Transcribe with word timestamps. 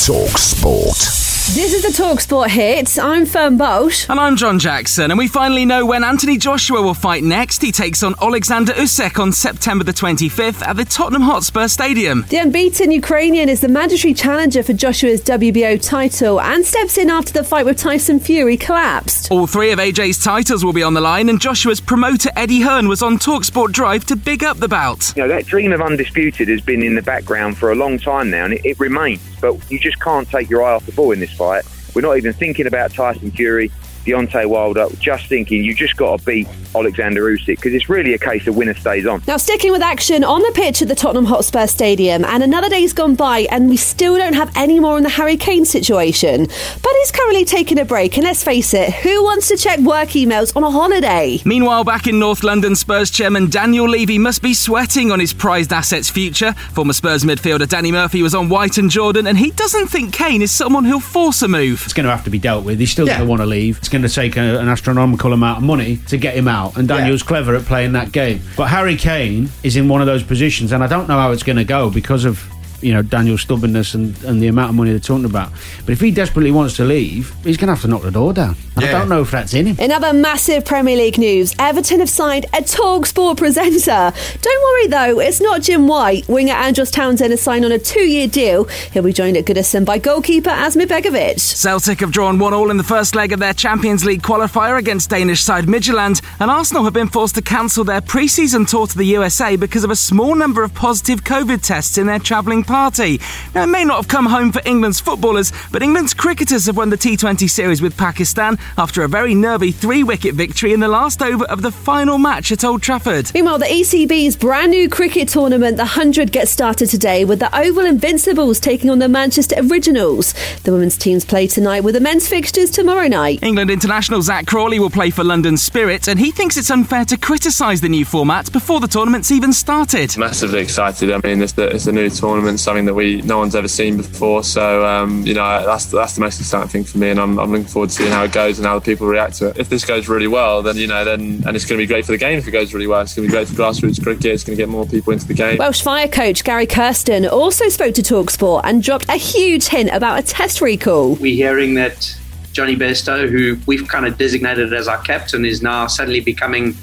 Talk 0.00 0.38
Sport. 0.38 1.29
This 1.40 1.72
is 1.72 1.82
the 1.82 2.02
Talksport 2.02 2.48
hit. 2.50 2.96
I'm 2.96 3.26
Fern 3.26 3.56
Bosch. 3.56 4.08
And 4.08 4.20
I'm 4.20 4.36
John 4.36 4.60
Jackson, 4.60 5.10
and 5.10 5.18
we 5.18 5.26
finally 5.26 5.64
know 5.64 5.84
when 5.84 6.04
Anthony 6.04 6.38
Joshua 6.38 6.80
will 6.80 6.94
fight 6.94 7.24
next. 7.24 7.60
He 7.60 7.72
takes 7.72 8.04
on 8.04 8.14
Alexander 8.20 8.72
Usyk 8.74 9.18
on 9.18 9.32
September 9.32 9.82
the 9.82 9.92
25th 9.92 10.62
at 10.62 10.76
the 10.76 10.84
Tottenham 10.84 11.22
Hotspur 11.22 11.66
Stadium. 11.66 12.24
The 12.28 12.36
unbeaten 12.36 12.92
Ukrainian 12.92 13.48
is 13.48 13.62
the 13.62 13.68
mandatory 13.68 14.14
challenger 14.14 14.62
for 14.62 14.74
Joshua's 14.74 15.22
WBO 15.22 15.82
title 15.82 16.40
and 16.40 16.64
steps 16.64 16.98
in 16.98 17.10
after 17.10 17.32
the 17.32 17.42
fight 17.42 17.64
with 17.64 17.78
Tyson 17.78 18.20
Fury 18.20 18.56
collapsed. 18.56 19.32
All 19.32 19.48
three 19.48 19.72
of 19.72 19.80
AJ's 19.80 20.22
titles 20.22 20.64
will 20.64 20.74
be 20.74 20.84
on 20.84 20.94
the 20.94 21.00
line, 21.00 21.28
and 21.28 21.40
Joshua's 21.40 21.80
promoter 21.80 22.30
Eddie 22.36 22.60
Hearn 22.60 22.86
was 22.86 23.02
on 23.02 23.18
Talksport 23.18 23.72
Drive 23.72 24.04
to 24.04 24.14
big 24.14 24.44
up 24.44 24.58
the 24.58 24.68
bout. 24.68 25.16
You 25.16 25.22
know, 25.22 25.28
that 25.28 25.46
dream 25.46 25.72
of 25.72 25.80
undisputed 25.80 26.46
has 26.48 26.60
been 26.60 26.82
in 26.82 26.94
the 26.94 27.02
background 27.02 27.58
for 27.58 27.72
a 27.72 27.74
long 27.74 27.98
time 27.98 28.30
now, 28.30 28.44
and 28.44 28.54
it, 28.54 28.64
it 28.64 28.78
remains. 28.78 29.20
But 29.40 29.56
you 29.70 29.78
just 29.80 29.98
can't 30.00 30.28
take 30.28 30.48
your 30.48 30.62
eye 30.62 30.74
off 30.74 30.84
the 30.86 30.92
ball 30.92 31.12
in 31.12 31.18
this 31.18 31.29
fight. 31.32 31.64
We're 31.94 32.02
not 32.02 32.16
even 32.16 32.32
thinking 32.32 32.66
about 32.66 32.92
Tyson 32.92 33.30
Fury. 33.32 33.70
Deontay 34.04 34.46
Wilder, 34.46 34.86
just 34.98 35.26
thinking 35.26 35.62
you 35.64 35.74
just 35.74 35.96
got 35.96 36.18
to 36.18 36.26
beat 36.26 36.48
Alexander 36.74 37.22
Usyk 37.22 37.46
because 37.46 37.74
it's 37.74 37.88
really 37.88 38.14
a 38.14 38.18
case 38.18 38.46
of 38.46 38.56
winner 38.56 38.74
stays 38.74 39.06
on. 39.06 39.22
Now, 39.26 39.36
sticking 39.36 39.72
with 39.72 39.82
action 39.82 40.24
on 40.24 40.42
the 40.42 40.52
pitch 40.54 40.82
at 40.82 40.88
the 40.88 40.94
Tottenham 40.94 41.26
Hotspur 41.26 41.66
Stadium, 41.66 42.24
and 42.24 42.42
another 42.42 42.68
day's 42.68 42.92
gone 42.92 43.14
by, 43.14 43.40
and 43.50 43.68
we 43.68 43.76
still 43.76 44.16
don't 44.16 44.34
have 44.34 44.50
any 44.56 44.80
more 44.80 44.96
on 44.96 45.02
the 45.02 45.08
Harry 45.08 45.36
Kane 45.36 45.64
situation. 45.64 46.46
But 46.46 46.92
he's 46.98 47.12
currently 47.12 47.44
taking 47.44 47.78
a 47.78 47.84
break, 47.84 48.16
and 48.16 48.24
let's 48.24 48.44
face 48.44 48.72
it, 48.74 48.92
who 48.94 49.22
wants 49.22 49.48
to 49.48 49.56
check 49.56 49.80
work 49.80 50.10
emails 50.10 50.54
on 50.56 50.64
a 50.64 50.70
holiday? 50.70 51.40
Meanwhile, 51.44 51.84
back 51.84 52.06
in 52.06 52.18
North 52.18 52.42
London, 52.42 52.76
Spurs 52.76 53.10
chairman 53.10 53.50
Daniel 53.50 53.88
Levy 53.88 54.18
must 54.18 54.42
be 54.42 54.54
sweating 54.54 55.10
on 55.10 55.20
his 55.20 55.32
prized 55.32 55.72
assets 55.72 56.08
future. 56.08 56.52
Former 56.52 56.92
Spurs 56.92 57.24
midfielder 57.24 57.68
Danny 57.68 57.92
Murphy 57.92 58.22
was 58.22 58.34
on 58.34 58.48
White 58.48 58.78
and 58.78 58.90
Jordan, 58.90 59.26
and 59.26 59.36
he 59.36 59.50
doesn't 59.50 59.88
think 59.88 60.12
Kane 60.12 60.42
is 60.42 60.52
someone 60.52 60.84
who'll 60.84 61.00
force 61.00 61.42
a 61.42 61.48
move. 61.48 61.82
It's 61.84 61.92
going 61.92 62.06
to 62.06 62.10
have 62.10 62.24
to 62.24 62.30
be 62.30 62.38
dealt 62.38 62.64
with. 62.64 62.78
He's 62.78 62.90
still 62.90 63.06
going 63.06 63.20
to 63.20 63.26
want 63.26 63.40
to 63.40 63.46
leave. 63.46 63.78
It's 63.78 63.88
going 63.88 63.99
to 64.02 64.08
take 64.08 64.36
a, 64.36 64.58
an 64.58 64.68
astronomical 64.68 65.32
amount 65.32 65.58
of 65.58 65.64
money 65.64 65.98
to 66.08 66.16
get 66.16 66.34
him 66.34 66.48
out, 66.48 66.76
and 66.76 66.88
Daniel's 66.88 67.22
clever 67.22 67.54
at 67.54 67.62
playing 67.64 67.92
that 67.92 68.12
game. 68.12 68.40
But 68.56 68.66
Harry 68.66 68.96
Kane 68.96 69.48
is 69.62 69.76
in 69.76 69.88
one 69.88 70.00
of 70.00 70.06
those 70.06 70.22
positions, 70.22 70.72
and 70.72 70.82
I 70.82 70.86
don't 70.86 71.08
know 71.08 71.18
how 71.18 71.32
it's 71.32 71.42
going 71.42 71.56
to 71.56 71.64
go 71.64 71.90
because 71.90 72.24
of 72.24 72.42
you 72.80 72.92
know 72.92 73.02
Daniel's 73.02 73.42
stubbornness 73.42 73.94
and, 73.94 74.16
and 74.24 74.42
the 74.42 74.48
amount 74.48 74.70
of 74.70 74.76
money 74.76 74.90
they're 74.90 75.00
talking 75.00 75.24
about. 75.24 75.50
But 75.84 75.92
if 75.92 76.00
he 76.00 76.10
desperately 76.10 76.50
wants 76.50 76.76
to 76.76 76.84
leave, 76.84 77.34
he's 77.44 77.56
going 77.56 77.68
to 77.68 77.74
have 77.74 77.82
to 77.82 77.88
knock 77.88 78.02
the 78.02 78.10
door 78.10 78.32
down. 78.32 78.56
And 78.76 78.84
I 78.84 78.90
don't 78.92 79.08
know 79.08 79.22
if 79.22 79.30
that's 79.30 79.52
in 79.54 79.66
him. 79.66 79.76
In 79.78 79.92
other 79.92 80.12
massive 80.12 80.64
Premier 80.64 80.96
League 80.96 81.18
news, 81.18 81.54
Everton 81.58 82.00
have 82.00 82.08
signed 82.08 82.46
a 82.54 82.62
Talk 82.62 83.06
Sport 83.06 83.38
presenter. 83.38 84.12
Don't 84.40 84.62
worry 84.62 84.86
though, 84.86 85.20
it's 85.20 85.40
not 85.40 85.62
Jim 85.62 85.86
White. 85.86 86.26
Winger 86.28 86.54
Andros 86.54 86.90
Townsend 86.90 87.32
has 87.32 87.42
signed 87.42 87.64
on 87.64 87.72
a 87.72 87.78
two-year 87.78 88.28
deal. 88.28 88.64
He'll 88.92 89.02
be 89.02 89.12
joined 89.12 89.36
at 89.36 89.44
Goodison 89.44 89.84
by 89.84 89.98
goalkeeper 89.98 90.50
Asmir 90.50 90.86
Begovic. 90.86 91.40
Celtic 91.40 92.00
have 92.00 92.12
drawn 92.12 92.38
one 92.38 92.54
all 92.54 92.70
in 92.70 92.76
the 92.76 92.84
first 92.84 93.14
leg 93.14 93.32
of 93.32 93.40
their 93.40 93.52
Champions 93.52 94.04
League 94.04 94.22
qualifier 94.22 94.78
against 94.78 95.10
Danish 95.10 95.42
side 95.42 95.64
Midtjylland, 95.64 96.22
and 96.40 96.50
Arsenal 96.50 96.84
have 96.84 96.92
been 96.92 97.08
forced 97.08 97.34
to 97.34 97.42
cancel 97.42 97.84
their 97.84 98.00
pre-season 98.00 98.64
tour 98.66 98.86
to 98.86 98.96
the 98.96 99.04
USA 99.04 99.56
because 99.56 99.84
of 99.84 99.90
a 99.90 99.96
small 99.96 100.34
number 100.34 100.62
of 100.62 100.74
positive 100.74 101.24
COVID 101.24 101.62
tests 101.62 101.98
in 101.98 102.06
their 102.06 102.18
travelling 102.18 102.64
party. 102.70 103.20
Now, 103.52 103.64
it 103.64 103.66
may 103.66 103.84
not 103.84 103.96
have 103.96 104.06
come 104.06 104.26
home 104.26 104.52
for 104.52 104.62
England's 104.64 105.00
footballers, 105.00 105.52
but 105.72 105.82
England's 105.82 106.14
cricketers 106.14 106.66
have 106.66 106.76
won 106.76 106.88
the 106.88 106.96
T20 106.96 107.50
series 107.50 107.82
with 107.82 107.96
Pakistan 107.96 108.58
after 108.78 109.02
a 109.02 109.08
very 109.08 109.34
nervy 109.34 109.72
three-wicket 109.72 110.36
victory 110.36 110.72
in 110.72 110.78
the 110.78 110.86
last 110.86 111.20
over 111.20 111.44
of 111.46 111.62
the 111.62 111.72
final 111.72 112.16
match 112.16 112.52
at 112.52 112.64
Old 112.64 112.80
Trafford. 112.80 113.34
Meanwhile, 113.34 113.58
the 113.58 113.66
ECB's 113.66 114.36
brand 114.36 114.70
new 114.70 114.88
cricket 114.88 115.28
tournament, 115.28 115.78
the 115.78 115.82
100, 115.82 116.30
gets 116.30 116.52
started 116.52 116.88
today 116.88 117.24
with 117.24 117.40
the 117.40 117.52
Oval 117.58 117.86
Invincibles 117.86 118.60
taking 118.60 118.88
on 118.88 119.00
the 119.00 119.08
Manchester 119.08 119.56
Originals. 119.58 120.32
The 120.62 120.70
women's 120.70 120.96
teams 120.96 121.24
play 121.24 121.48
tonight 121.48 121.80
with 121.80 121.94
the 121.94 122.00
men's 122.00 122.28
fixtures 122.28 122.70
tomorrow 122.70 123.08
night. 123.08 123.42
England 123.42 123.72
international 123.72 124.22
Zak 124.22 124.46
Crawley 124.46 124.78
will 124.78 124.90
play 124.90 125.10
for 125.10 125.24
London 125.24 125.56
Spirit, 125.56 126.06
and 126.06 126.20
he 126.20 126.30
thinks 126.30 126.56
it's 126.56 126.70
unfair 126.70 127.04
to 127.06 127.16
criticise 127.16 127.80
the 127.80 127.88
new 127.88 128.04
format 128.04 128.52
before 128.52 128.78
the 128.78 128.86
tournament's 128.86 129.32
even 129.32 129.52
started. 129.52 130.16
Massively 130.16 130.60
excited. 130.60 131.10
I 131.10 131.18
mean, 131.26 131.42
it's, 131.42 131.54
the, 131.54 131.66
it's 131.66 131.88
a 131.88 131.92
new 131.92 132.08
tournament, 132.10 132.59
something 132.62 132.84
that 132.84 132.94
we 132.94 133.22
no 133.22 133.38
one's 133.38 133.54
ever 133.54 133.68
seen 133.68 133.96
before. 133.96 134.44
So 134.44 134.86
um, 134.86 135.26
you 135.26 135.34
know, 135.34 135.64
that's 135.64 135.86
that's 135.86 136.14
the 136.14 136.20
most 136.20 136.40
exciting 136.40 136.68
thing 136.68 136.84
for 136.84 136.98
me, 136.98 137.10
and 137.10 137.20
I'm, 137.20 137.38
I'm 137.38 137.50
looking 137.50 137.66
forward 137.66 137.90
to 137.90 137.96
seeing 137.96 138.10
how 138.10 138.24
it 138.24 138.32
goes 138.32 138.58
and 138.58 138.66
how 138.66 138.78
the 138.78 138.84
people 138.84 139.06
react 139.06 139.36
to 139.38 139.48
it. 139.48 139.58
If 139.58 139.68
this 139.68 139.84
goes 139.84 140.08
really 140.08 140.28
well, 140.28 140.62
then 140.62 140.76
you 140.76 140.86
know, 140.86 141.04
then 141.04 141.42
and 141.46 141.56
it's 141.56 141.64
going 141.64 141.78
to 141.78 141.82
be 141.82 141.86
great 141.86 142.04
for 142.04 142.12
the 142.12 142.18
game. 142.18 142.38
If 142.38 142.46
it 142.46 142.52
goes 142.52 142.72
really 142.74 142.86
well, 142.86 143.00
it's 143.00 143.14
going 143.14 143.28
to 143.28 143.32
be 143.32 143.36
great 143.36 143.48
for 143.48 143.54
grassroots 143.54 144.02
cricket. 144.02 144.26
It's 144.26 144.44
going 144.44 144.56
to 144.56 144.62
get 144.62 144.68
more 144.68 144.86
people 144.86 145.12
into 145.12 145.26
the 145.26 145.34
game. 145.34 145.58
Welsh 145.58 145.82
fire 145.82 146.08
coach 146.08 146.44
Gary 146.44 146.66
Kirsten 146.66 147.26
also 147.26 147.68
spoke 147.68 147.94
to 147.94 148.02
Talksport 148.02 148.62
and 148.64 148.82
dropped 148.82 149.08
a 149.08 149.16
huge 149.16 149.66
hint 149.66 149.90
about 149.92 150.18
a 150.18 150.22
test 150.22 150.60
recall. 150.60 151.14
We're 151.16 151.36
hearing 151.36 151.74
that 151.74 152.16
Jonny 152.52 152.76
Bairstow, 152.76 153.28
who 153.28 153.58
we've 153.66 153.86
kind 153.86 154.06
of 154.06 154.18
designated 154.18 154.72
as 154.72 154.88
our 154.88 155.00
captain, 155.02 155.44
is 155.44 155.62
now 155.62 155.86
suddenly 155.86 156.20
becoming 156.20 156.74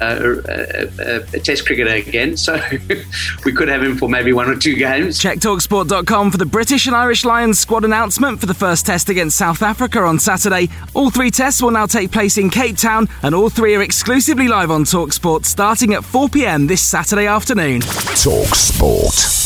a, 0.00 0.06
a, 0.06 0.86
a, 0.98 1.16
a 1.34 1.40
test 1.40 1.66
cricketer 1.66 1.94
again. 1.94 2.36
So 2.36 2.60
we 3.44 3.52
could 3.52 3.68
have 3.68 3.82
him 3.82 3.96
for 3.96 4.08
maybe 4.08 4.32
one 4.32 4.48
or 4.48 4.56
two 4.56 4.74
games. 4.74 5.18
Check 5.18 5.38
Talksport.com 5.38 6.30
for 6.30 6.38
the 6.38 6.46
British 6.46 6.86
and 6.86 6.96
Irish 6.96 7.24
Lions 7.24 7.58
squad 7.58 7.84
announcement 7.84 8.40
for 8.40 8.46
the 8.46 8.54
first 8.54 8.86
test 8.86 9.08
against 9.08 9.36
South 9.36 9.62
Africa 9.62 10.00
on 10.00 10.18
Saturday. 10.18 10.68
All 10.94 11.10
three 11.10 11.30
tests 11.30 11.62
will 11.62 11.70
now 11.70 11.86
take 11.86 12.10
place 12.10 12.38
in 12.38 12.50
Cape 12.50 12.76
Town, 12.76 13.08
and 13.22 13.34
all 13.34 13.50
three 13.50 13.74
are 13.74 13.82
exclusively 13.82 14.48
live 14.48 14.70
on 14.70 14.84
Talksport 14.84 15.44
starting 15.44 15.94
at 15.94 16.04
4 16.04 16.28
pm 16.28 16.66
this 16.66 16.82
Saturday 16.82 17.26
afternoon. 17.26 17.80
TalkSport. 17.80 19.40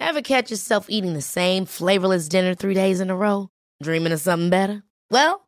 Ever 0.00 0.22
catch 0.22 0.50
yourself 0.50 0.86
eating 0.88 1.12
the 1.14 1.20
same 1.20 1.66
flavorless 1.66 2.28
dinner 2.28 2.54
three 2.54 2.74
days 2.74 3.00
in 3.00 3.10
a 3.10 3.16
row? 3.16 3.50
Dreaming 3.82 4.12
of 4.12 4.20
something 4.20 4.48
better? 4.48 4.82
Well, 5.10 5.47